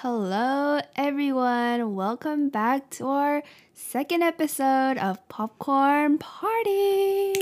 [0.00, 1.94] Hello, everyone.
[1.94, 7.32] Welcome back to our second episode of Popcorn Party.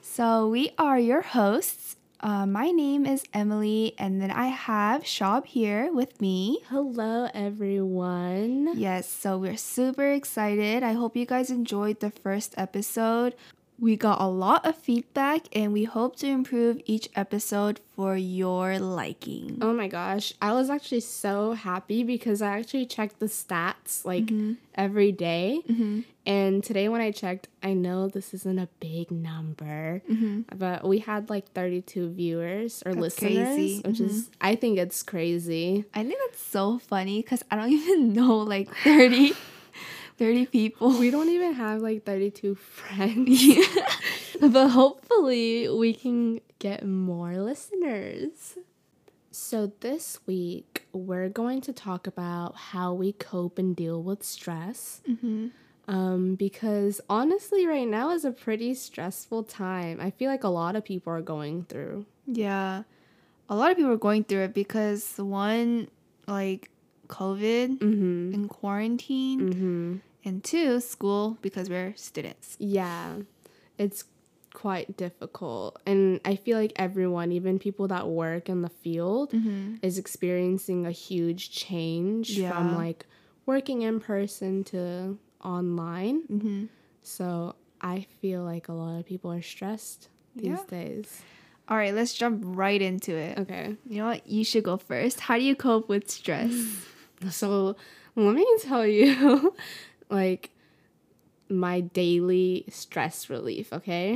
[0.00, 1.94] So, we are your hosts.
[2.18, 6.58] Uh, my name is Emily, and then I have Shab here with me.
[6.68, 8.72] Hello, everyone.
[8.74, 10.82] Yes, so we're super excited.
[10.82, 13.36] I hope you guys enjoyed the first episode.
[13.78, 18.78] We got a lot of feedback, and we hope to improve each episode for your
[18.78, 19.58] liking.
[19.60, 24.26] Oh my gosh, I was actually so happy because I actually checked the stats like
[24.26, 24.52] mm-hmm.
[24.74, 25.62] every day.
[25.68, 26.00] Mm-hmm.
[26.24, 30.42] And today, when I checked, I know this isn't a big number, mm-hmm.
[30.56, 33.82] but we had like 32 viewers or That's listeners, crazy.
[33.84, 35.84] which is, I think it's crazy.
[35.92, 39.32] I think that's so funny because I don't even know like 30,
[40.18, 40.98] 30 people.
[40.98, 43.42] We don't even have like 32 friends,
[44.40, 48.56] but hopefully we can get more listeners.
[49.30, 55.00] So, this week we're going to talk about how we cope and deal with stress.
[55.88, 60.00] Um, because honestly, right now is a pretty stressful time.
[60.00, 62.06] I feel like a lot of people are going through.
[62.26, 62.82] Yeah.
[63.48, 65.88] A lot of people are going through it because one,
[66.26, 66.70] like
[67.20, 68.34] COVID Mm-hmm.
[68.34, 69.96] and quarantine, Mm-hmm.
[70.24, 72.56] and two, school because we're students.
[72.58, 73.16] Yeah,
[73.78, 74.04] it's
[74.54, 75.80] quite difficult.
[75.86, 79.34] And I feel like everyone, even people that work in the field,
[79.82, 82.50] is experiencing a huge change Yeah.
[82.52, 83.06] from like
[83.46, 86.22] working in person to online.
[86.30, 86.64] Mm-hmm.
[87.02, 90.64] So I feel like a lot of people are stressed these Yeah.
[90.68, 91.08] days.
[91.68, 93.38] All right, let's jump right into it.
[93.38, 93.76] Okay.
[93.88, 94.26] You know what?
[94.26, 95.20] You should go first.
[95.20, 96.52] How do you cope with stress?
[97.30, 97.76] So
[98.16, 99.54] let me tell you,
[100.10, 100.50] like,
[101.48, 104.14] my daily stress relief, okay?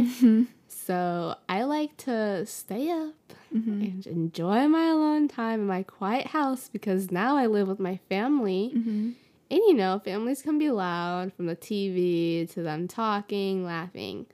[0.69, 3.15] So I like to stay up
[3.51, 7.99] and enjoy my alone time in my quiet house because now I live with my
[8.09, 8.73] family.
[8.75, 9.11] Mm-hmm.
[9.51, 14.27] And you know, families can be loud from the TV to them talking, laughing.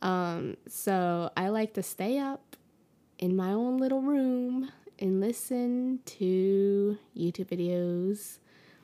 [0.00, 2.56] Um, so I like to stay up
[3.18, 4.70] in my own little room
[5.02, 8.38] and listen to YouTube videos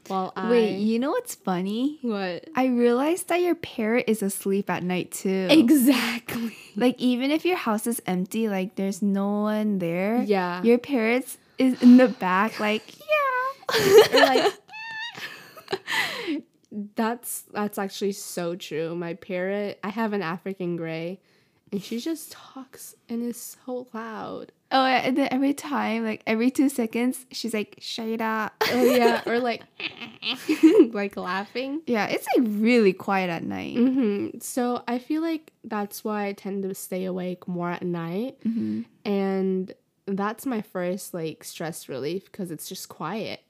[0.08, 1.98] while I Wait, you know what's funny?
[2.02, 5.46] what I realized that your parrot is asleep at night too.
[5.50, 10.22] exactly Like even if your house is empty, like there's no one there.
[10.22, 14.20] yeah Your parrots is in the back, like yeah.
[14.26, 14.52] Like
[16.96, 18.94] that's that's actually so true.
[18.94, 21.20] My parrot, I have an African gray,
[21.72, 24.52] and she just talks and is so loud.
[24.70, 28.50] Oh, and then every time, like every two seconds, she's like Shada.
[28.70, 29.62] Oh yeah, or like
[30.92, 31.80] like laughing.
[31.86, 33.76] yeah, it's like really quiet at night.
[33.78, 38.36] hmm So I feel like that's why I tend to stay awake more at night,
[38.44, 38.82] Mm-hmm.
[39.06, 39.72] and
[40.06, 43.40] that's my first like stress relief because it's just quiet,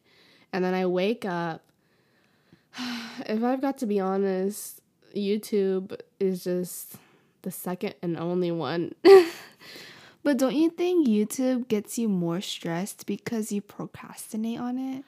[0.52, 1.62] and then I wake up.
[3.26, 4.80] if I've got to be honest,
[5.16, 6.94] YouTube is just
[7.42, 8.94] the second and only one.
[10.28, 15.02] But don't you think YouTube gets you more stressed because you procrastinate on it?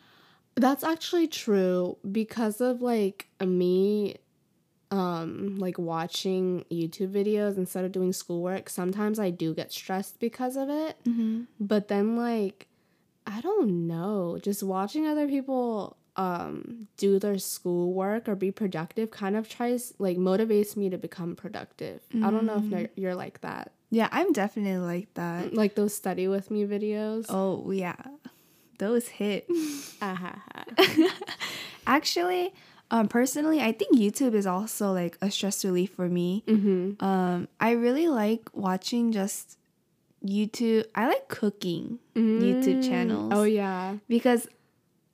[0.55, 4.17] That's actually true because of like me
[4.91, 8.71] um like watching YouTube videos instead of doing schoolwork.
[8.71, 10.97] Sometimes I do get stressed because of it.
[11.05, 11.43] Mm-hmm.
[11.61, 12.67] But then like
[13.27, 19.37] I don't know, just watching other people um do their schoolwork or be productive kind
[19.37, 22.01] of tries like motivates me to become productive.
[22.25, 23.73] I don't know if you're- you're like that.
[23.91, 25.53] Yeah, I'm definitely like that.
[25.53, 27.27] Like those study with me videos.
[27.29, 27.97] Oh yeah,
[28.79, 29.47] those hit.
[30.03, 30.65] Ah-ha-ha.
[31.87, 32.53] Actually,
[32.91, 36.45] um, personally, I think YouTube is also like a stress relief for me.
[36.47, 37.03] Mhm.
[37.03, 39.59] Um, I really like watching just
[40.25, 40.85] YouTube.
[40.95, 42.89] I like cooking YouTube Mm.
[42.89, 43.33] channels.
[43.35, 43.97] Oh yeah.
[44.09, 44.47] because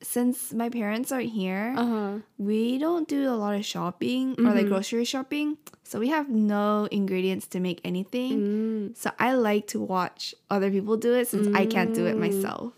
[0.03, 2.19] since my parents aren't here, Uh-huh.
[2.39, 4.69] we don't do a lot of shopping or like Mhm.
[4.69, 5.57] grocery shopping.
[5.85, 8.33] So we have no ingredients to make anything.
[8.41, 8.97] Mm.
[8.97, 12.21] So I like to watch other people do it since I can't do it Mm.
[12.21, 12.73] myself.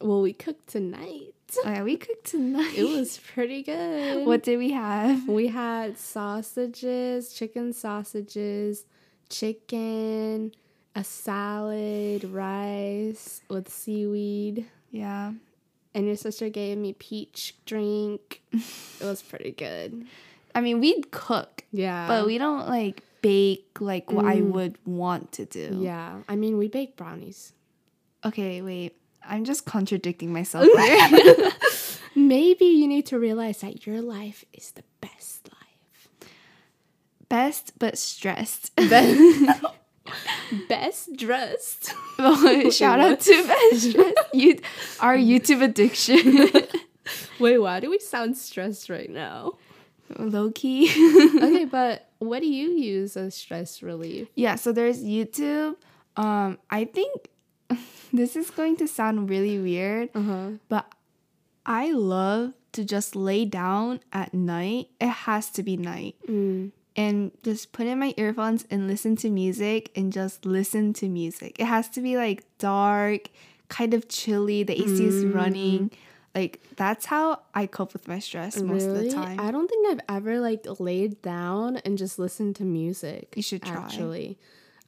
[0.00, 1.34] Well, we cooked tonight.
[1.64, 2.74] Oh, yeah, we cooked tonight.
[2.76, 4.26] It was pretty good.
[4.26, 5.28] what did we have?
[5.28, 8.86] we had sausages, chicken sausages,
[9.28, 10.52] chicken,
[10.96, 15.32] a salad, rice with seaweed, Yeah.
[15.94, 18.42] And your sister gave me peach drink.
[18.52, 20.06] it was pretty good.
[20.54, 22.06] I mean, we'd cook, Yeah.
[22.08, 24.50] but we don't like bake like what I Mm.
[24.52, 25.78] would want to do.
[25.80, 26.20] Yeah.
[26.28, 27.52] I mean, we bake brownies.
[28.24, 28.96] Okay, wait.
[29.26, 31.50] I'm just contradicting myself here.
[32.14, 36.30] Maybe you need to realize that your life is the best life.
[37.28, 38.74] Best but stressed.
[38.76, 39.18] Best
[41.16, 41.92] dressed.
[42.72, 44.14] Shout out to Best Dress.
[44.32, 44.58] You,
[45.00, 46.48] our YouTube addiction.
[47.38, 49.52] Wait, why do we sound stressed right now?
[50.18, 50.88] Low key.
[51.42, 54.28] okay, but what do you use as stress relief?
[54.34, 55.76] Yeah, so there's YouTube.
[56.16, 57.28] Um, I think
[58.12, 60.50] this is going to sound really weird, Uh-huh.
[60.68, 60.86] but
[61.66, 64.88] I love to just lay down at night.
[65.00, 66.16] It has to be night.
[66.28, 66.70] Mm.
[66.96, 71.58] And just put in my earphones and listen to music and just listen to music.
[71.58, 73.30] It has to be like dark,
[73.68, 75.90] kind of chilly, the AC is running.
[76.36, 79.40] Like that's how I cope with my stress most of the time.
[79.40, 83.32] I don't think I've ever like laid down and just listened to music.
[83.36, 83.76] You should try.
[83.82, 84.38] Actually.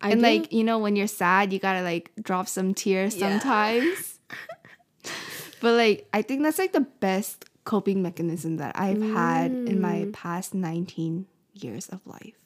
[0.01, 3.17] I and do- like you know when you're sad you gotta like drop some tears
[3.17, 3.31] Yeah.
[3.41, 4.19] sometimes
[5.61, 10.03] but like i think that's like the best coping mechanism that i've had in my
[10.05, 10.13] Mm.
[10.13, 11.27] past 19
[11.63, 12.39] years of life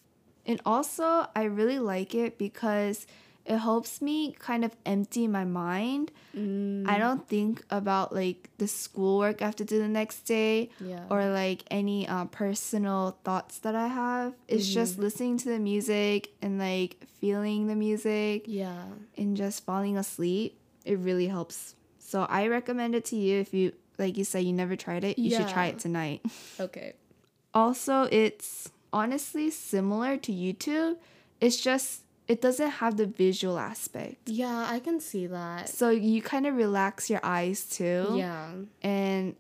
[0.47, 3.07] and also i really like it because
[3.47, 8.69] it helps me kind of empty my mind Mm, i don't think about like the
[8.69, 11.03] schoolwork i have to do the next day yeah.
[11.11, 14.35] or like any uh, personal thoughts that I have.
[14.47, 15.03] It's just Mm-hmm.
[15.03, 18.85] listening to the music and like feeling the music yeah.
[19.19, 20.57] and just falling asleep.
[20.85, 21.75] It really helps.
[21.99, 25.19] So I recommend it to you if you like you said you never tried it.
[25.19, 26.21] You should try it tonight.
[26.61, 26.95] Okay.
[27.53, 30.97] Also, it's honestly similar to YouTube.
[31.41, 34.29] It's just it doesn't have the visual aspect.
[34.29, 35.69] Yeah, I can see that.
[35.69, 38.15] So you kind of relax your eyes too.
[38.17, 38.53] Yeah.
[38.83, 39.35] and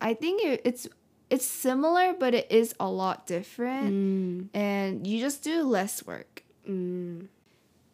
[0.00, 0.88] I think it, it's
[1.28, 6.42] it's similar, but it is a lot different, Mm, and you just do less work.
[6.66, 7.28] mm,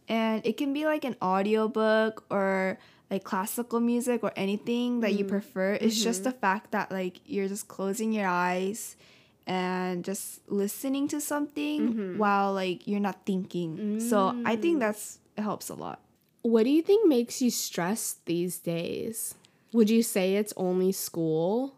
[0.09, 2.79] And it can be like an audiobook or
[3.11, 5.29] like classical music or anything that you Mm.
[5.29, 5.75] prefer.
[5.75, 8.97] It's just the fact that like you're just closing your eyes
[9.47, 12.17] and just listening to something Mhm.
[12.19, 14.01] while like you're not thinking.
[14.01, 14.63] So I Mm.
[14.63, 16.01] think that's it helps a lot.
[16.43, 19.35] What do you think makes you stressed these days?
[19.73, 21.75] Would you say it's only school?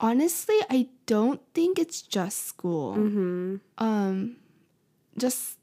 [0.00, 2.94] Honestly, I don't think it's just school.
[2.94, 3.56] Mm-hmm.
[3.78, 4.36] um
[5.16, 5.58] just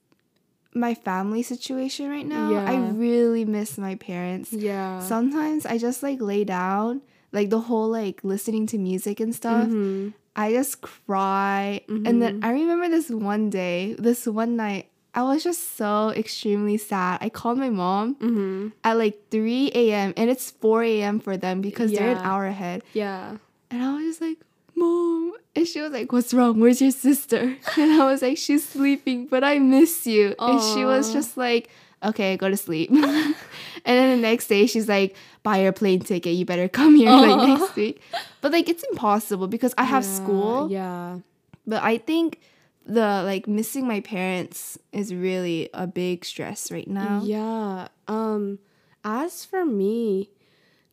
[0.74, 5.00] my family situation right now i really miss my parents Yeah.
[5.00, 7.00] sometimes i just like lay down
[7.32, 10.14] like the whole like listening to music and stuff Mhm.
[10.36, 12.46] I just cry and then Mm-hmm.
[12.46, 17.30] i remember this one day this one night i was just so extremely sad i
[17.30, 18.72] called my mom Mhm.
[18.84, 22.84] at like 3 a.m and it's 4 a.m for them because they're an hour ahead
[22.94, 23.38] Yeah.
[23.72, 24.38] and I was just like,
[24.78, 25.32] Mom.
[25.56, 26.60] And she was like, What's wrong?
[26.60, 27.56] Where's your sister?
[27.78, 30.36] And I was like, She's sleeping, but I miss you.
[30.38, 31.70] And she was just like,
[32.10, 32.90] Okay, go to sleep.
[32.92, 33.36] and
[33.84, 36.34] then the next day, she's like, Buy your plane ticket.
[36.34, 38.02] You better come here like next week.
[38.42, 40.72] But like, it's impossible because I have Yeah, school.
[40.72, 41.20] Yeah.
[41.68, 42.40] But I think
[42.86, 47.22] the like missing my parents is really a big stress right now.
[47.26, 47.88] Yeah.
[48.08, 48.60] Um
[49.04, 50.30] as for me,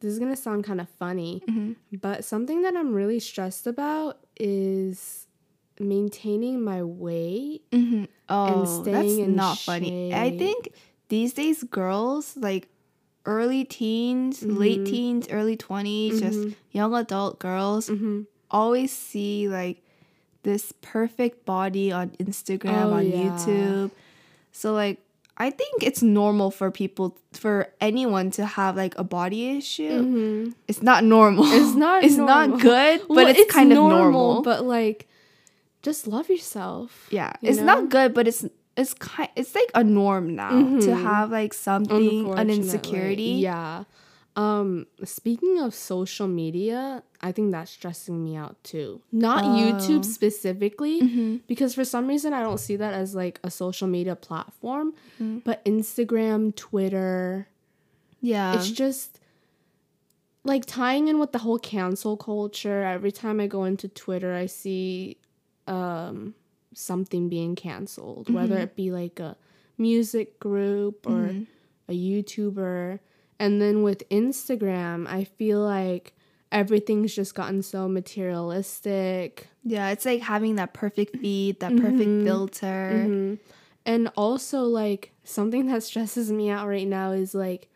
[0.00, 1.76] this is going to sound kind of funny, Mhm.
[2.00, 5.26] but something that I'm really stressed about is
[5.78, 7.62] maintaining my weight.
[7.70, 8.04] Mm-hmm.
[8.28, 10.12] Oh, staying that's in not funny.
[10.14, 10.72] I think
[11.12, 12.68] these days girls like
[13.26, 14.86] early teens, late Mhm.
[14.92, 16.54] teens, early 20s, just Mhm.
[16.72, 18.26] young adult girls Mhm.
[18.50, 19.76] always see like
[20.42, 23.18] this perfect body on Instagram, Oh, on yeah.
[23.28, 23.90] YouTube.
[24.52, 24.98] So like
[25.36, 29.98] I think it's normal for people for anyone to have like a body issue.
[30.02, 30.54] Mhm.
[30.68, 31.44] It's not normal.
[31.58, 32.48] It's not it's normal.
[32.48, 34.42] not good, but Well, it's, kind of normal.
[34.42, 35.08] but like
[35.82, 37.08] just love yourself.
[37.10, 37.64] Yeah, you it's know?
[37.72, 38.44] not good, but it's
[38.76, 41.02] it's kind it's like a norm now to Mhm.
[41.02, 43.32] have like something an insecurity.
[43.42, 43.84] Yeah.
[44.34, 49.02] Um speaking of social media, I think that's stressing me out too.
[49.12, 49.48] Not Oh.
[49.48, 51.40] YouTube specifically Mhm.
[51.46, 55.42] because for some reason I don't see that as like a social media platform, Mhm.
[55.44, 57.48] but Instagram, Twitter,
[58.22, 58.54] Yeah.
[58.54, 59.18] it's just
[60.44, 62.82] like tying in with the whole cancel culture.
[62.82, 65.18] Every time I go into Twitter, I see
[65.68, 66.34] um
[66.74, 68.62] something being canceled, whether Mhm.
[68.62, 69.36] it be like a
[69.78, 71.46] music group or Mhm.
[71.88, 73.00] a YouTuber.
[73.38, 76.14] And then with Instagram, I feel like
[76.52, 79.48] everything's just gotten so materialistic.
[79.64, 82.24] yeah, it's like having that perfect feed, that perfect Mhm.
[82.24, 83.06] filter.
[83.08, 83.38] Mhm.
[83.86, 87.68] And also, like, something that stresses me out right now is like,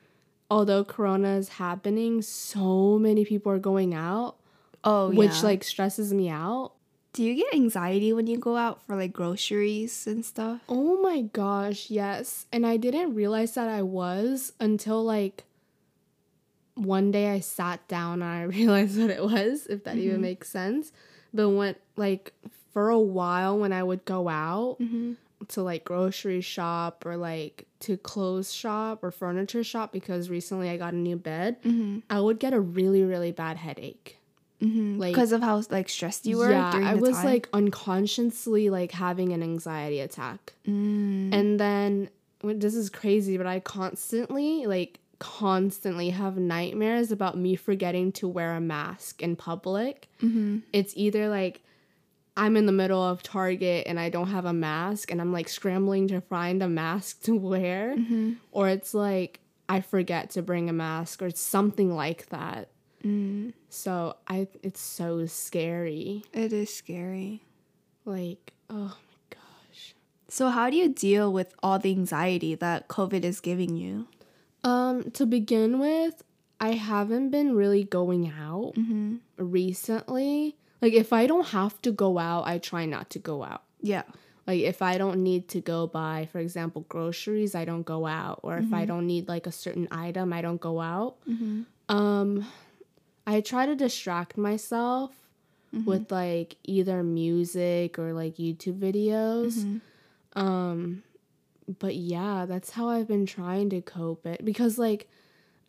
[0.50, 4.36] although Corona is happening, so many people are going out,
[4.84, 5.42] Oh, which yeah.
[5.42, 6.72] like stresses me out.
[7.16, 10.60] Do you get anxiety when you go out for like groceries and stuff?
[10.68, 12.44] Oh my gosh, yes.
[12.52, 15.44] And I didn't realize that I was until like
[16.74, 20.22] one day I sat down and I realized what it was, if that even Mhm.
[20.22, 20.92] makes sense.
[21.32, 22.32] But when like
[22.72, 25.12] for a while when I would go out, Mm-hmm.
[25.48, 30.76] to like grocery shop or like to clothes shop or furniture shop because recently I
[30.76, 32.00] got a new bed, Mm-hmm.
[32.10, 34.18] I would get a really really bad headache.
[34.62, 34.98] Mm-hmm.
[34.98, 37.24] Like- Because of how like stressed you were yeah, during I was time?
[37.26, 40.54] like unconsciously like having an anxiety attack.
[40.66, 41.32] Mm.
[41.34, 42.08] And then
[42.42, 48.54] this is crazy, but I constantly like constantly have nightmares about me forgetting to wear
[48.54, 50.08] a mask in public.
[50.22, 50.58] Mm-hmm.
[50.72, 51.62] It's either like
[52.36, 55.48] I'm in the middle of Target and I don't have a mask and I'm like
[55.48, 58.32] scrambling to find a mask to wear, Mm-hmm.
[58.52, 62.68] or it's like I forget to bring a mask or something like that.
[63.06, 63.52] Mm.
[63.70, 66.24] So I it's so scary.
[66.32, 67.42] It is scary.
[68.04, 69.94] Like, oh my gosh.
[70.28, 74.08] So how do you deal with all the anxiety that COVID is giving you?
[74.64, 76.22] Um, to begin with,
[76.60, 79.16] I haven't been really going out Mm-hmm.
[79.38, 80.56] recently.
[80.82, 83.62] Like if I don't have to go out, I try not to go out.
[83.80, 84.02] Yeah.
[84.46, 88.40] Like if I don't need to go buy, for example, groceries, I don't go out.
[88.42, 88.86] Or if I Mhm.
[88.88, 91.16] don't need like a certain item, I don't go out.
[91.28, 91.62] Mm-hmm.
[91.88, 92.46] Um
[93.26, 95.10] I try to distract myself
[95.74, 95.90] Mm-hmm.
[95.90, 99.64] with like either music or like YouTube videos.
[99.64, 99.80] Mhm.
[100.34, 101.02] Um,
[101.80, 105.08] but yeah, that's how I've been trying to cope it because like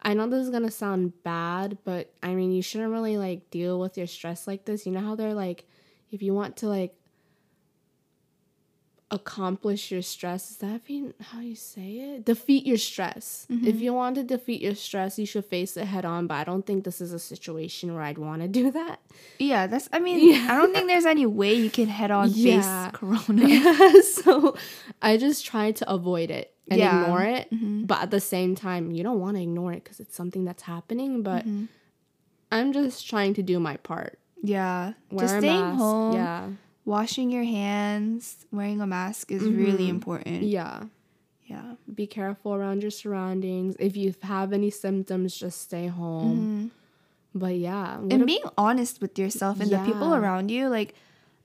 [0.04, 3.80] I know this is gonna sound bad, but I mean you shouldn't really like deal
[3.80, 4.86] with your stress like this.
[4.86, 5.66] You know how they're like,
[6.12, 6.94] if you want to like
[9.10, 12.26] accomplish your stress, is that even how you say it?
[12.26, 13.48] Defeat your stress.
[13.50, 13.80] If Mhm.
[13.80, 16.28] you want to defeat your stress, you should face it head on.
[16.28, 19.00] But I don't think this is a situation where I'd want to do that.
[19.40, 19.88] Yeah, that's.
[19.94, 20.48] I mean, Yeah.
[20.52, 22.90] I don't think there's any way you can head on Yeah.
[22.90, 23.48] face Corona.
[23.48, 24.56] Yeah, so
[25.02, 27.04] I just try to avoid it and Yeah.
[27.04, 27.50] ignore it.
[27.52, 27.88] Mhm.
[27.88, 30.64] But at the same time, you don't want to ignore it because it's something that's
[30.64, 31.24] happening.
[31.24, 31.70] But Mhm.
[32.52, 34.20] I'm just trying to do my part.
[34.44, 35.80] Yeah, Wear just staying mask.
[35.80, 36.50] home, Yeah.
[36.88, 39.96] Washing your hands, wearing a mask is really Mhm.
[40.00, 40.42] important.
[40.44, 40.88] Yeah.
[41.46, 41.76] Yeah.
[41.94, 43.76] Be careful around your surroundings.
[43.80, 46.38] If you have any symptoms, just stay home.
[46.40, 47.40] Mhm.
[47.44, 48.00] But yeah.
[48.12, 50.96] And being honest with yourself and the people around you, like.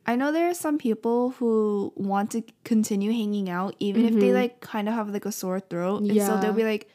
[0.04, 4.30] I know there are some people who want to continue hanging out even if they
[4.34, 4.40] Mhm.
[4.40, 6.02] like kind of have like a sore throat.
[6.02, 6.88] And so they'll be like,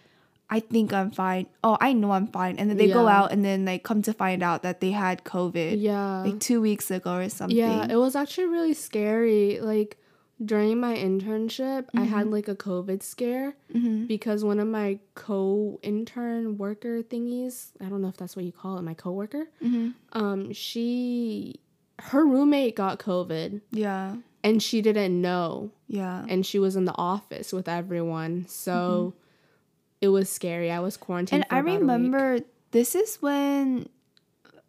[0.50, 1.48] I think I'm fine.
[1.63, 2.58] Oh, I know I'm fine.
[2.58, 5.24] And then they go out and then like come to find out that they had
[5.25, 6.22] COVID yeah.
[6.24, 7.58] like two weeks ago or something.
[7.58, 9.60] Yeah, it was actually really scary.
[9.60, 9.98] Like
[10.44, 12.32] during my internship, I had Mhm.
[12.32, 13.56] like a COVID scare.
[13.74, 18.51] hmm because one of my co-intern worker thingies i don't know if that's what you
[18.51, 21.60] call it my coworker hmm um she
[22.00, 24.16] her roommate got covid Yeah.
[24.44, 26.25] and she didn't know Yeah.
[26.30, 29.13] and she was in the office with everyone so
[30.01, 31.44] it was scary i was quarantined.
[31.44, 31.82] And for I about a week.
[31.82, 32.39] remember
[32.72, 33.89] this is when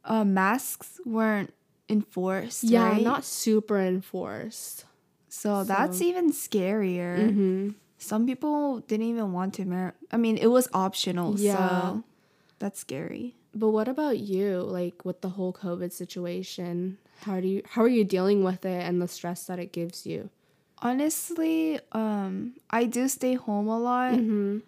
[0.05, 1.53] uh, masks weren't
[1.89, 2.65] enforced.
[2.65, 3.03] yeah right?
[3.03, 4.85] not super enforced
[5.29, 7.17] So that's so- even scarier.
[7.19, 7.69] mm-hmm.
[8.01, 9.95] Some people didn't even want to wear.
[10.13, 11.35] I mean, it was optional.
[11.37, 11.57] Yeah.
[11.57, 12.05] So
[12.61, 13.35] that's scary.
[13.55, 17.91] but what about you like with the whole covid situation how do you how are
[17.99, 20.31] you dealing with it and the stress that it gives you
[20.81, 24.15] Honestly, um, I do stay home a lot.
[24.15, 24.59] mm-hmm.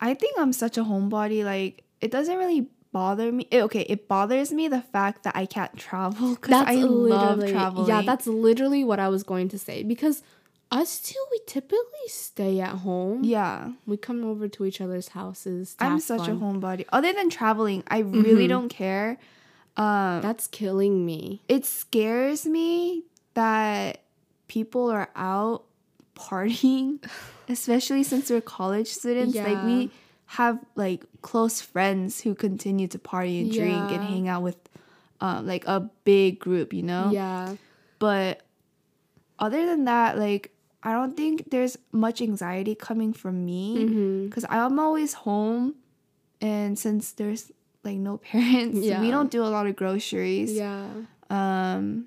[0.00, 1.44] I think I'm such a homebody.
[1.44, 3.46] Like, it doesn't really bother me.
[3.52, 7.88] eh, Okay, it bothers me the fact that I can't travel because I love traveling.
[7.88, 10.22] Yeah, that's literally what I was going to say because
[10.70, 13.22] us two we typically stay at home.
[13.24, 13.70] yeah.
[13.86, 15.74] We come over to each other's houses.
[15.76, 16.84] to I'm such a homebody.
[16.92, 18.48] Other than traveling, I really Mhm.
[18.48, 19.18] don't care.
[19.76, 21.42] Um, That's killing me.
[21.48, 24.00] it scares me that
[24.48, 25.65] people are out
[26.16, 26.98] partying,
[27.48, 29.36] especially since we're college students.
[29.36, 29.90] Like we
[30.26, 34.56] have like close friends who continue to party and drink and hang out with
[35.20, 37.10] um, like a big group, you know?
[37.12, 37.54] Yeah.
[37.98, 38.42] But
[39.38, 40.50] other than that, like
[40.82, 44.26] I don't think there's much anxiety coming from me Mm-hmm.
[44.26, 45.74] because I'm always home,
[46.40, 47.50] and since there's
[47.84, 49.00] like no parents, Yeah.
[49.00, 50.52] we don't do a lot of groceries.
[50.52, 50.86] Yeah.
[51.30, 52.06] Um,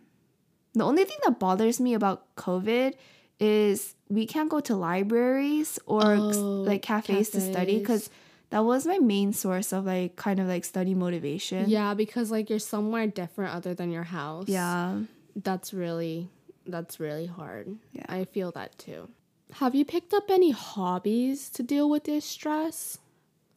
[0.74, 2.94] the only thing that bothers me about COVID
[3.40, 8.10] is we can't go to libraries or Oh, like cafes, to study because
[8.50, 11.70] that was my main source of like kind of like study motivation.
[11.70, 14.48] Yeah, because like you're somewhere different other than your house.
[14.48, 15.02] Yeah.
[15.36, 16.30] That's really
[16.66, 17.78] that's really hard.
[17.94, 18.06] Yeah.
[18.10, 19.10] I feel that too.
[19.54, 23.00] Have you picked up any hobbies to deal with your stress?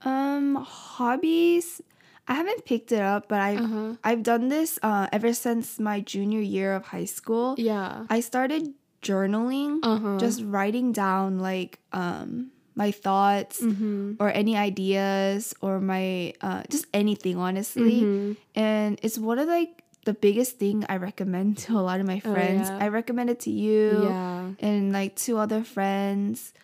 [0.04, 1.80] Um, hobbies.
[2.28, 3.96] I haven't picked it up, but I've Uh-huh.
[4.04, 7.54] I've done this uh, ever since my junior year of high school.
[7.58, 8.06] Yeah.
[8.08, 10.18] I started journaling, Uh-huh.
[10.18, 14.14] just writing down like um my thoughts mm-hmm.
[14.18, 18.00] or any ideas or my uh just anything honestly.
[18.02, 18.36] Mhm.
[18.54, 22.22] And it's one of like the biggest thing I recommend to a lot of my
[22.24, 22.68] Oh, friends.
[22.70, 22.78] yeah.
[22.80, 24.50] I recommend it to you Yeah.
[24.58, 26.54] and like two other friends.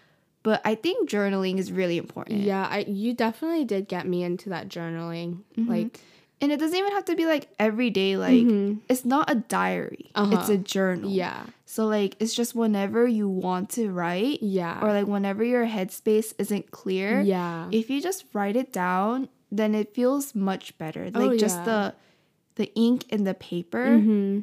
[0.42, 2.40] But I think journaling is really important.
[2.40, 5.42] Yeah, I you definitely did get me into that journaling.
[5.58, 5.68] Mhm.
[5.68, 6.00] Like
[6.40, 8.16] And it doesn't even have to be like every day.
[8.16, 8.78] Like Mhm.
[8.88, 10.06] it's not a diary.
[10.10, 10.52] It's Uh-huh.
[10.52, 11.10] a journal.
[11.10, 11.46] yeah.
[11.66, 14.78] So like it's just whenever you want to write Yeah.
[14.80, 17.20] or like whenever your headspace isn't clear.
[17.20, 17.68] yeah.
[17.72, 21.10] If you just write it down, then it feels much better.
[21.14, 21.64] Oh, Like just yeah.
[21.64, 21.94] the
[22.56, 24.42] the ink and the paper Mhm.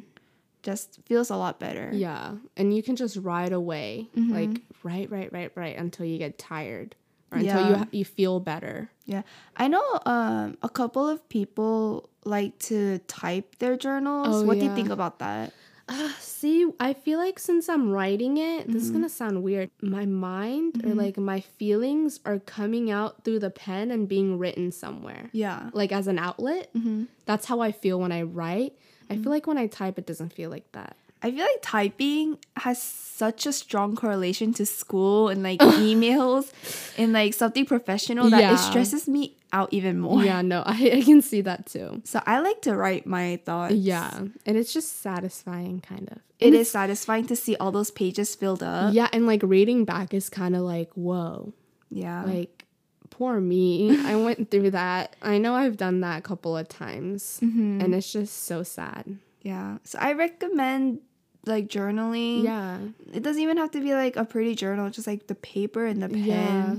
[0.62, 1.90] just feels a lot better.
[1.92, 2.36] Yeah.
[2.56, 4.08] And you can just write away.
[4.16, 4.30] Mhm.
[4.32, 6.94] Like write, write, write, write until you get tired
[7.30, 7.84] or until you Yeah.
[7.92, 8.90] you feel better.
[9.06, 9.22] Yeah.
[9.56, 14.42] I know um a couple of people like to type their journals.
[14.42, 15.52] Oh, what do you think about that?
[15.88, 18.94] Uh, see, I feel like since I'm writing it, this is Mhm.
[18.94, 19.70] gonna sound weird.
[19.80, 20.96] My mind or Mhm.
[20.98, 25.70] like my feelings are coming out through the pen and being written somewhere, Yeah.
[25.72, 26.70] like as an outlet.
[26.74, 28.74] hmm That's how I feel when I write.
[29.08, 30.96] I feel like when I type, it doesn't feel like that.
[31.22, 36.52] I feel like typing has such a strong correlation to school and like emails
[36.98, 38.54] and like something professional that Yeah.
[38.54, 40.22] it stresses me out even more.
[40.22, 42.02] Yeah, no, I, I can see that too.
[42.04, 43.74] So I like to write my thoughts.
[43.74, 44.10] Yeah,
[44.44, 46.18] and it's just satisfying, kind of.
[46.38, 48.92] It is satisfying to see all those pages filled up.
[48.92, 51.54] Yeah, and like reading back is kind of like, whoa,
[51.90, 52.24] Yeah.
[52.24, 52.64] like
[53.08, 53.96] poor me.
[54.04, 55.16] I went through that.
[55.22, 57.82] I know I've done that a couple of times, Mhm.
[57.82, 59.16] and it's just so sad.
[59.46, 59.78] Yeah.
[59.84, 61.00] So I recommend
[61.46, 62.42] like journaling.
[62.42, 62.78] Yeah.
[63.14, 66.02] It doesn't even have to be like a pretty journal, just like the paper and
[66.02, 66.24] the pen.
[66.26, 66.74] Yeah.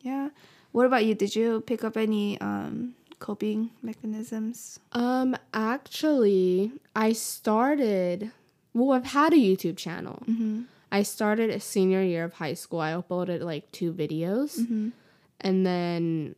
[0.00, 0.28] Yeah.
[0.72, 1.14] What about you?
[1.14, 4.80] Did you pick up any um coping mechanisms?
[4.92, 8.30] Um, actually, I started.
[8.72, 10.22] Well, I've had a YouTube channel.
[10.28, 10.62] Mm-hmm.
[10.92, 12.80] I started a senior year of high school.
[12.80, 14.88] I uploaded like two videos, Mm-hmm.
[15.40, 16.34] and then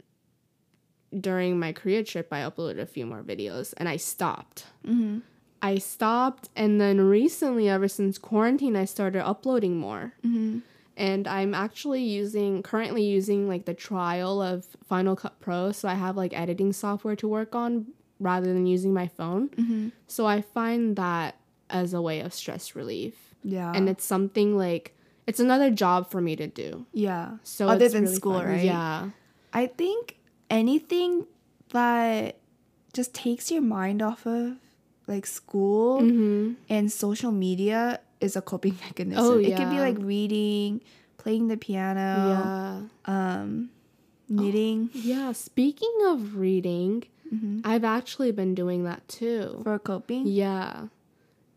[1.19, 4.67] during my career trip, I uploaded a few more videos, and I stopped.
[4.87, 5.19] Mm-hmm.
[5.61, 10.13] I stopped, and then recently, ever since quarantine, I started uploading more.
[10.25, 10.59] Mm-hmm.
[10.97, 15.95] And I'm actually using, currently using like the trial of Final Cut Pro, so I
[15.95, 17.87] have like editing software to work on
[18.19, 19.49] rather than using my phone.
[19.51, 19.89] Mm-hmm.
[20.09, 21.37] So I find that
[21.71, 23.15] as a way of stress relief.
[23.45, 23.73] Yeah.
[23.73, 24.97] And it's something like,
[25.29, 26.87] it's another job for me to do.
[26.93, 27.37] yeah.
[27.45, 28.47] So Other it's than really school, fun.
[28.47, 28.65] right?
[28.65, 29.11] Yeah.
[29.53, 30.17] I think
[30.51, 31.27] anything
[31.71, 32.39] that
[32.93, 34.57] just takes your mind off of
[35.09, 36.53] like school Mm-hmm.
[36.69, 39.25] and social media is a coping mechanism.
[39.25, 39.49] Oh, yeah.
[39.49, 40.81] It could be like reading,
[41.17, 43.13] playing the piano, Yeah.
[43.13, 43.71] um,
[44.29, 45.33] knitting Yeah.
[45.33, 47.61] Speaking of reading, Mhm.
[47.65, 49.61] I've actually been doing that too.
[49.65, 50.27] for coping.
[50.27, 50.89] Yeah.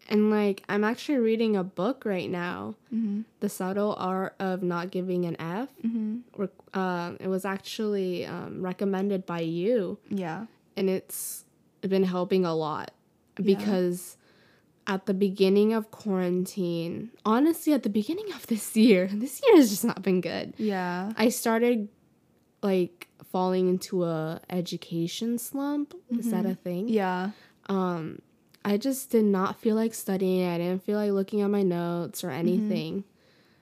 [0.10, 3.22] And like, I'm actually reading a book right now, Mm-hmm.
[3.40, 5.70] The Subtle Art of Not Giving an F.
[5.86, 6.44] Mm-hmm.
[6.74, 10.48] Uh, it was actually um, recommended by you, Yeah.
[10.76, 11.46] and it's
[11.82, 12.92] been helping a lot
[13.38, 13.56] Yeah.
[13.56, 14.18] because
[14.88, 19.70] at the beginning of quarantine, honestly, at the beginning of this year, this year has
[19.70, 20.54] just not been good.
[20.58, 21.12] Yeah.
[21.18, 21.88] I started
[22.62, 25.94] like falling into a education slump.
[26.10, 26.90] Is that a thing?
[26.90, 27.32] Yeah.
[27.70, 28.22] um
[28.64, 30.48] I just did not feel like studying.
[30.48, 33.04] I didn't feel like looking at my notes or anything.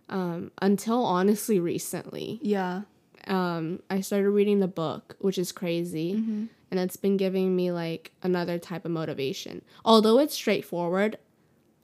[0.10, 2.40] Um until honestly recently.
[2.42, 2.82] Yeah.
[3.28, 6.16] Um I started reading the book, which is crazy.
[6.16, 6.46] Mm-hmm.
[6.72, 9.64] And it's been giving me like another type of motivation.
[9.84, 11.18] Although it's straightforward,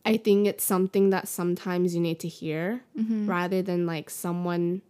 [0.06, 3.26] I think it's something that sometimes you need to hear Mm-hmm.
[3.28, 4.82] rather than like someone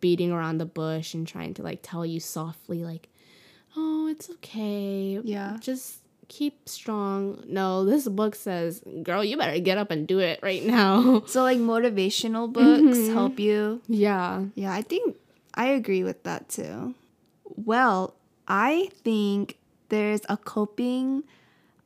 [0.00, 3.08] beating around the bush and trying to like tell you softly like,
[3.76, 5.20] "Oh, it's okay.
[5.22, 5.56] Yeah.
[5.60, 10.40] Just keep strong." No, this book says, "Girl, you better get up and do it
[10.42, 13.12] right now." So like motivational books Mhm.
[13.12, 13.80] help you.
[13.86, 14.44] yeah.
[14.56, 15.16] Yeah, I think
[15.54, 16.94] I agree with that too.
[17.44, 18.14] Well,
[18.48, 21.24] I think there's a coping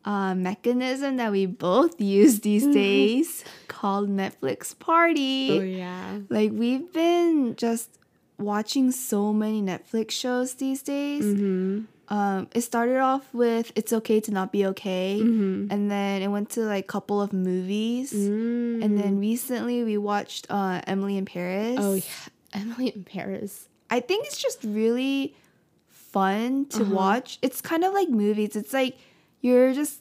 [0.05, 5.59] uh, mechanism that we both use these days called Netflix Party.
[5.59, 6.19] Oh yeah.
[6.29, 7.91] Like we've been just
[8.39, 11.25] watching so many Netflix shows these days.
[11.25, 11.87] Mhm.
[12.11, 15.69] Um, it started off with "It's Okay to Not Be Okay," Mhm.
[15.71, 18.83] and then it went to like a couple of movies, Mm.
[18.83, 21.77] and then recently we watched uh, Emily in Paris.
[21.79, 22.03] Oh yeah,
[22.55, 23.69] Emily in Paris.
[23.91, 25.35] I think it's just really
[26.19, 26.95] fun to Uh-huh.
[26.95, 27.39] watch.
[27.43, 28.57] It's kind of like movies.
[28.57, 28.95] It's like
[29.41, 30.01] you're just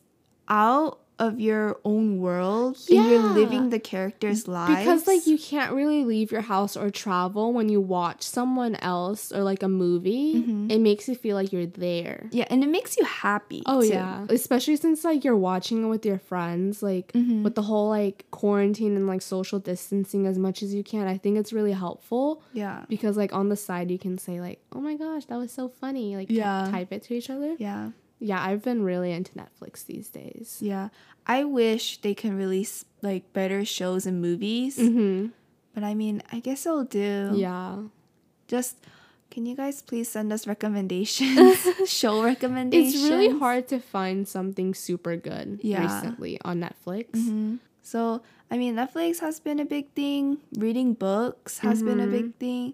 [0.50, 4.78] out of your own world and you're living the characters' lives.
[4.80, 9.32] Because like you can't really leave your house or travel when you watch someone else
[9.32, 10.36] or like a movie.
[10.36, 10.72] Mhm.
[10.72, 12.30] It makes you feel like you're there.
[12.32, 13.64] yeah, and it makes you happy.
[13.66, 13.88] Oh too.
[13.90, 17.44] yeah, especially since like you're watching it with your friends, like Mhm.
[17.44, 21.08] with the whole like quarantine and like social distancing as much as you can.
[21.08, 24.60] I think it's really helpful yeah, because like on the side you can say like,
[24.72, 26.68] "Oh my gosh, that was so funny!" Like Yeah.
[26.70, 27.56] type it to each other.
[27.58, 27.90] yeah.
[28.20, 30.58] Yeah, I've been really into Netflix these days.
[30.62, 30.90] Yeah.
[31.28, 34.78] I wish they can release like better shows and movies.
[34.78, 35.28] Mm-hmm.
[35.74, 37.32] But I mean, I guess it'll do.
[37.36, 37.78] Yeah.
[38.48, 38.80] Just
[39.30, 41.58] can you guys please send us recommendations?
[41.86, 42.96] Show recommendations.
[42.96, 45.84] It's really hard to find something super good Yeah.
[45.84, 47.12] recently on Netflix.
[47.12, 47.60] Mhm.
[47.84, 50.40] So, I mean, Netflix has been a big thing.
[50.58, 52.74] Reading books has been a big thing.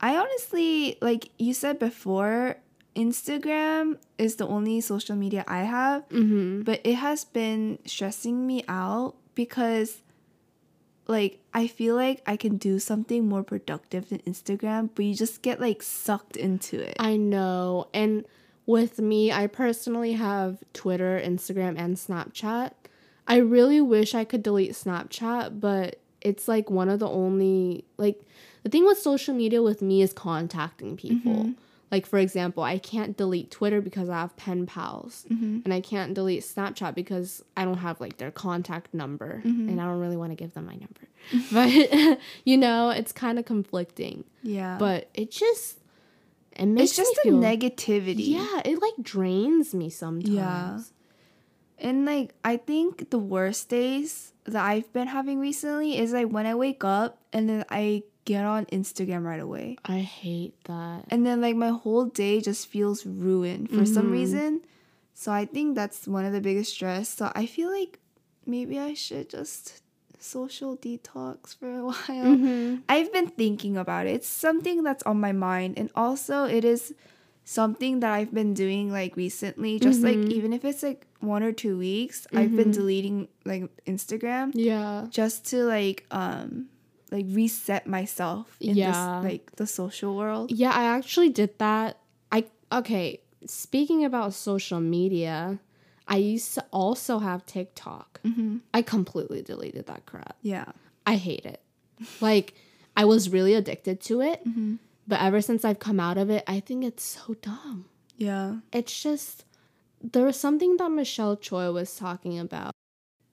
[0.00, 2.56] I honestly, like you said before,
[2.96, 6.62] Instagram is the only social media I have, Mm-hmm.
[6.62, 10.02] but it has been stressing me out because,
[11.08, 15.42] like, I feel like I can do something more productive than Instagram, but you just
[15.42, 16.96] get like sucked into it.
[16.98, 17.88] I know.
[17.92, 18.24] And
[18.66, 22.72] with me, I personally have Twitter, Instagram, and Snapchat.
[23.26, 28.20] I really wish I could delete Snapchat, but it's like one of the only like
[28.62, 31.50] the thing with social media with me is contacting people.
[31.92, 35.60] Like for example, I can't delete Twitter because I have pen pals, mm-hmm.
[35.62, 39.68] and I can't delete Snapchat because I don't have like their contact number, mm-hmm.
[39.68, 41.06] and I don't really want to give them my number.
[41.52, 44.24] but you know, it's kind of conflicting.
[44.42, 44.78] yeah.
[44.78, 45.80] But it just
[46.52, 48.28] it makes it's just the feel, negativity.
[48.28, 50.34] Yeah, it like drains me sometimes.
[50.34, 50.80] Yeah.
[51.78, 56.46] And like I think the worst days that I've been having recently is like when
[56.46, 59.76] I wake up and then I get on Instagram right away.
[59.84, 61.04] I hate that.
[61.10, 64.12] And then like my whole day just feels ruined for some Mhm.
[64.12, 64.60] reason.
[65.14, 67.08] So I think that's one of the biggest stress.
[67.08, 67.98] So I feel like
[68.46, 69.82] maybe I should just
[70.18, 72.36] social detox for a while.
[72.36, 72.76] Mm-hmm.
[72.88, 74.14] I've been thinking about it.
[74.14, 75.78] It's something that's on my mind.
[75.78, 76.94] And also, it is
[77.44, 79.78] something that I've been doing like recently.
[79.80, 80.30] Just like, Mhm.
[80.30, 82.74] even if it's like one or two weeks, I've been Mhm.
[82.74, 85.06] deleting like Instagram Yeah.
[85.10, 86.68] just to like, um,
[87.10, 88.90] like reset myself in Yeah.
[89.20, 90.50] this like the social world.
[90.50, 91.98] Yeah, I actually did that.
[92.30, 95.58] I okay, speaking about social media,
[96.08, 98.20] I used to also have TikTok.
[98.24, 98.58] Mm-hmm.
[98.74, 100.36] I completely deleted that crap.
[100.42, 100.66] Yeah.
[101.06, 101.60] I hate it.
[102.20, 102.54] Like
[102.96, 104.74] I was really addicted to it, Mm-hmm.
[105.06, 107.86] but ever since I've come out of it, I think it's so dumb.
[108.16, 108.56] Yeah.
[108.72, 109.44] it's just
[110.02, 112.72] there was something that Michelle Choi was talking about,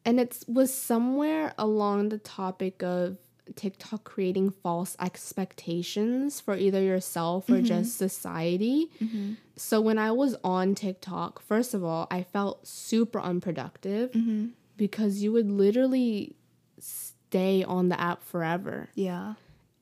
[0.05, 3.17] and it was somewhere along the topic of
[3.55, 7.65] TikTok creating false expectations for either yourself or Mhm.
[7.65, 8.91] just society.
[9.01, 9.33] Mm-hmm.
[9.55, 14.47] So when I was on TikTok, first of all, I felt super unproductive Mm-hmm.
[14.77, 16.35] because you would literally
[16.79, 18.89] stay on the app forever.
[18.93, 19.33] Yeah.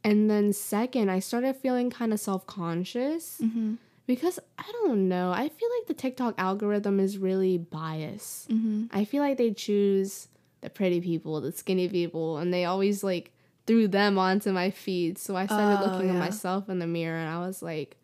[0.03, 3.75] And then second, I started feeling kind of self-conscious Mm-hmm.
[4.07, 5.31] Because I don't know.
[5.31, 8.49] I feel like the TikTok algorithm is really biased.
[8.49, 8.85] Mm-hmm.
[8.91, 10.29] I feel like they choose
[10.61, 13.31] the pretty people, the skinny people, and they always like
[13.67, 15.17] threw them onto my feed.
[15.17, 16.15] So I started Oh, looking yeah.
[16.15, 17.97] at myself in the mirror and I was like,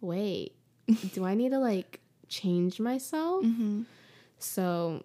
[0.00, 0.54] wait,
[1.14, 3.44] do I need to like change myself?
[3.44, 3.82] Mm-hmm.
[4.38, 5.04] So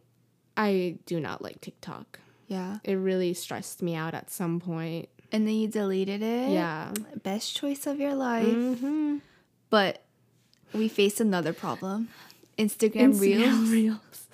[0.58, 2.20] I do not like TikTok.
[2.48, 2.78] Yeah.
[2.84, 5.10] It really stressed me out at some point.
[5.32, 6.50] And then you deleted it.
[6.52, 6.92] Yeah.
[7.22, 8.48] Best choice of your life.
[8.48, 9.18] Mm-hmm.
[9.70, 10.02] But
[10.74, 12.10] we face another problem.
[12.58, 13.70] Instagram, Reels.
[13.72, 14.28] Reels.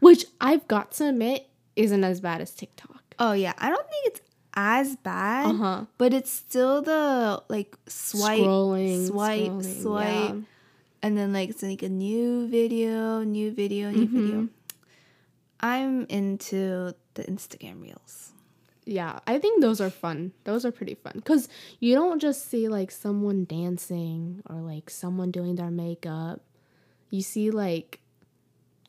[0.00, 3.02] Which I've got to admit isn't as bad as TikTok.
[3.18, 4.20] Oh yeah, I don't think it's
[4.54, 5.84] as bad, Uh huh.
[5.98, 10.40] but it's still the like swipe, Scrolling, swipe, scrolling, swipe, yeah.
[11.02, 14.36] and then like it's like a new video, new video, new video.
[14.42, 14.48] Mhm.
[15.60, 18.32] I'm into the Instagram Reels.
[18.88, 20.32] Yeah, I think those are fun.
[20.44, 21.48] Those are pretty fun because
[21.80, 26.40] you don't just see like someone dancing or like someone doing their makeup.
[27.10, 27.98] You see like,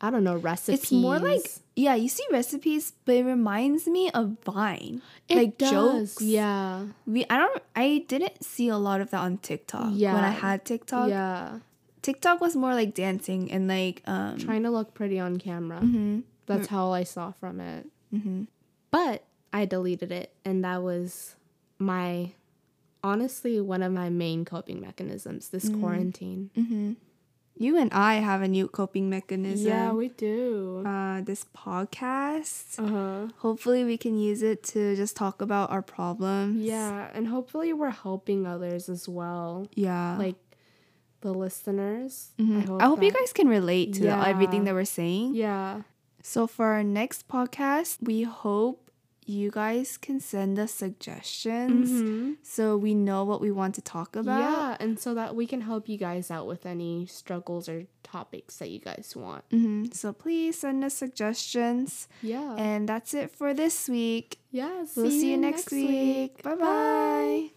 [0.00, 0.82] I don't know, recipes.
[0.84, 1.42] It's more like
[1.74, 5.02] yeah, you see recipes, but it reminds me of Vine.
[5.28, 5.70] it like does.
[6.14, 6.22] jokes.
[6.22, 10.30] Yeah, We I don't I didn't see a lot of that on TikTok when I
[10.30, 11.08] had TikTok.
[11.10, 11.58] yeah.
[12.02, 15.80] TikTok was more like dancing and like um Trying to look pretty on camera.
[15.80, 17.86] mhm, That's how I saw from it.
[18.14, 18.46] mhm.
[18.92, 21.36] But I deleted it, and that was
[21.78, 22.32] my
[23.04, 25.80] honestly one of my main coping mechanisms this Mm.
[25.80, 26.50] quarantine.
[26.56, 26.92] Mm-hmm.
[27.60, 29.66] You and I have a new coping mechanism.
[29.66, 30.84] Yeah, we do.
[30.86, 32.78] uh, this podcast.
[32.78, 33.28] Uh huh.
[33.38, 36.62] Hopefully, we can use it to just talk about our problems.
[36.62, 40.16] Yeah, and hopefully we're helping others as well, Yeah.
[40.18, 40.36] like
[41.20, 42.30] the listeners.
[42.38, 42.64] Mhm.
[42.66, 44.24] hope I hope you guys can relate to Yeah.
[44.24, 45.34] everything that we're saying.
[45.34, 45.82] Yeah.
[46.22, 48.87] So, for our next podcast, we hope
[49.28, 52.36] you guys can send us suggestions Mhm.
[52.42, 54.40] so we know what we want to talk about.
[54.40, 58.56] Yeah, and so that we can help you guys out with any struggles or topics
[58.58, 59.44] that you guys want.
[59.50, 62.08] hmm So, please send us suggestions.
[62.22, 62.54] Yeah.
[62.56, 64.38] And that's it for this week.
[64.50, 64.86] yeah.
[64.96, 66.42] We'll see you next week.
[66.42, 67.50] Bye bye.